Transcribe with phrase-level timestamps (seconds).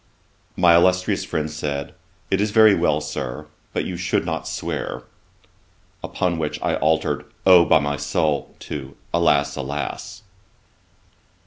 [0.57, 1.93] My illustrious friend said,
[2.31, 5.03] 'It is very well, Sir; but you should not swear.'
[6.03, 7.65] Upon which I altered 'O!
[7.65, 10.23] by my soul,' to 'alas, alas!'